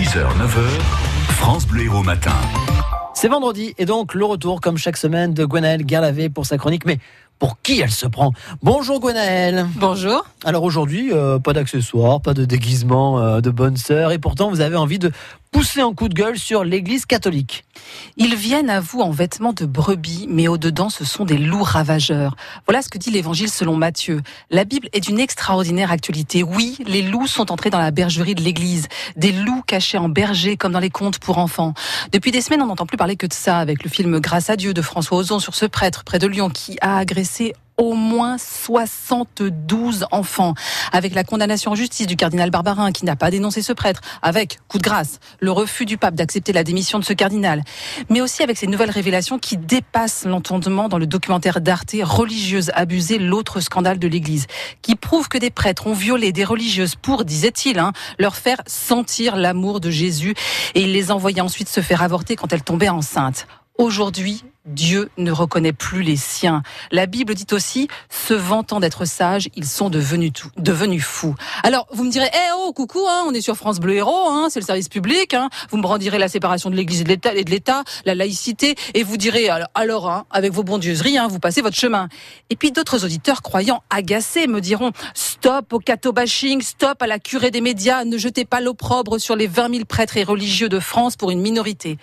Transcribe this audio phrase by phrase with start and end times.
[0.00, 0.80] 6h, 9h,
[1.32, 2.32] France Bleu Héros Matin.
[3.12, 6.86] C'est vendredi et donc le retour, comme chaque semaine, de Gwenaëlle Garlavé pour sa chronique.
[6.86, 7.00] Mais
[7.38, 8.32] pour qui elle se prend?
[8.62, 9.66] Bonjour Gwenaëlle.
[9.76, 10.24] Bonjour.
[10.42, 14.62] Alors aujourd'hui, euh, pas d'accessoires, pas de déguisement euh, de bonne sœur et pourtant vous
[14.62, 15.12] avez envie de
[15.50, 17.64] pousser un coup de gueule sur l'église catholique.
[18.16, 22.36] Ils viennent à vous en vêtements de brebis, mais au-dedans ce sont des loups ravageurs.
[22.66, 24.22] Voilà ce que dit l'évangile selon Matthieu.
[24.50, 26.42] La Bible est d'une extraordinaire actualité.
[26.42, 28.88] Oui, les loups sont entrés dans la bergerie de l'église.
[29.16, 31.74] Des loups cachés en berger comme dans les contes pour enfants.
[32.12, 34.56] Depuis des semaines, on n'entend plus parler que de ça avec le film Grâce à
[34.56, 38.36] Dieu de François Ozon sur ce prêtre près de Lyon qui a agressé au moins
[38.38, 40.54] 72 enfants,
[40.92, 44.58] avec la condamnation en justice du cardinal Barbarin qui n'a pas dénoncé ce prêtre, avec,
[44.68, 47.64] coup de grâce, le refus du pape d'accepter la démission de ce cardinal,
[48.10, 53.18] mais aussi avec ces nouvelles révélations qui dépassent l'entendement dans le documentaire d'Arte Religieuse abusée,
[53.18, 54.46] l'autre scandale de l'Église,
[54.82, 59.36] qui prouve que des prêtres ont violé des religieuses pour, disait-il, hein, leur faire sentir
[59.36, 60.34] l'amour de Jésus.
[60.74, 63.46] Et il les envoyait ensuite se faire avorter quand elles tombaient enceintes.
[63.78, 66.62] Aujourd'hui, Dieu ne reconnaît plus les siens.
[66.92, 71.34] La Bible dit aussi, se vantant d'être sages, ils sont devenus, devenus fous.
[71.62, 74.48] Alors, vous me direz, eh oh, coucou, hein, on est sur France Bleu Héros, hein,
[74.50, 77.04] c'est le service public, hein, vous me brandirez la séparation de l'Église et
[77.44, 82.08] de l'État, la laïcité, et vous direz, alors, avec vos bondieuseries, vous passez votre chemin.
[82.50, 87.50] Et puis d'autres auditeurs croyants agacés me diront, stop au catho-bashing, stop à la curée
[87.50, 91.16] des médias, ne jetez pas l'opprobre sur les 20 000 prêtres et religieux de France
[91.16, 91.96] pour une minorité.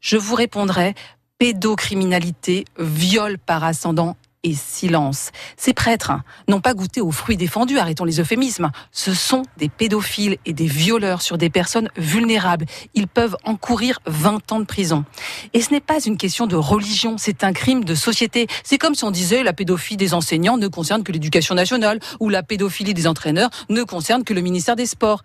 [0.00, 0.94] Je vous répondrai,
[1.38, 5.32] pédocriminalité, viol par ascendant et silence.
[5.56, 6.12] Ces prêtres
[6.46, 8.70] n'ont pas goûté aux fruits défendus, arrêtons les euphémismes.
[8.92, 12.66] Ce sont des pédophiles et des violeurs sur des personnes vulnérables.
[12.94, 15.04] Ils peuvent encourir 20 ans de prison.
[15.52, 18.46] Et ce n'est pas une question de religion, c'est un crime de société.
[18.62, 22.28] C'est comme si on disait la pédophilie des enseignants ne concerne que l'éducation nationale ou
[22.28, 25.22] la pédophilie des entraîneurs ne concerne que le ministère des Sports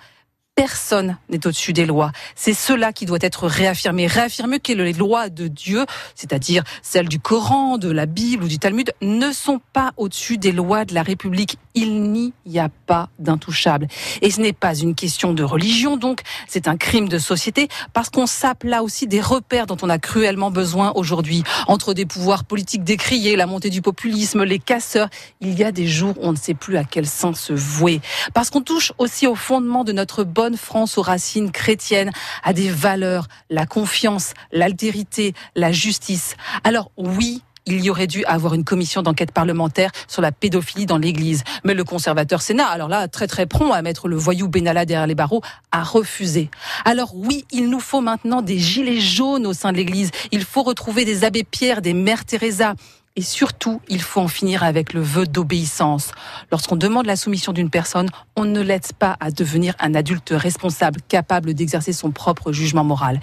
[0.62, 2.12] personne n'est au-dessus des lois.
[2.36, 4.06] C'est cela qui doit être réaffirmé.
[4.06, 8.60] Réaffirmer que les lois de Dieu, c'est-à-dire celles du Coran, de la Bible ou du
[8.60, 11.58] Talmud, ne sont pas au-dessus des lois de la République.
[11.74, 12.04] Il
[12.46, 13.88] n'y a pas d'intouchable.
[14.22, 18.12] Et ce n'est pas une question de religion, donc c'est un crime de société, parce
[18.12, 21.44] qu'on sape là aussi des repères dont on a cruellement besoin aujourd'hui.
[21.68, 25.10] Entre des pouvoirs politiques décriés, la montée du populisme, les casseurs,
[25.40, 28.00] il y a des jours où on ne sait plus à quel sens se vouer.
[28.36, 32.12] Parce qu'on touche aussi au fondement de notre bonne France aux racines chrétiennes,
[32.44, 36.36] à des valeurs, la confiance, l'altérité, la justice.
[36.64, 40.98] Alors oui, il y aurait dû avoir une commission d'enquête parlementaire sur la pédophilie dans
[40.98, 41.44] l'Église.
[41.64, 45.08] Mais le conservateur Sénat, alors là, très très prompt à mettre le voyou Benalla derrière
[45.08, 45.42] les barreaux,
[45.72, 46.50] a refusé.
[46.86, 50.12] Alors oui, il nous faut maintenant des gilets jaunes au sein de l'Église.
[50.32, 52.74] Il faut retrouver des abbés Pierre, des mères Teresa.
[53.18, 56.12] Et surtout, il faut en finir avec le vœu d'obéissance.
[56.50, 61.02] Lorsqu'on demande la soumission d'une personne, on ne l'aide pas à devenir un adulte responsable,
[61.10, 63.20] capable d'exercer son propre jugement moral.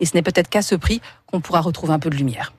[0.00, 2.52] Et ce n'est peut-être qu'à ce prix qu'on pourra retrouver un peu de lumière.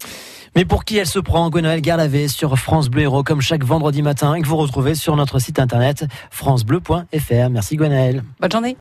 [0.55, 4.01] Mais pour qui elle se prend, Gwenaëlle Garlavé sur France Bleu Héros, comme chaque vendredi
[4.01, 7.49] matin, et que vous retrouvez sur notre site internet francebleu.fr.
[7.49, 8.23] Merci Gwenaëlle.
[8.39, 8.69] Bonne journée.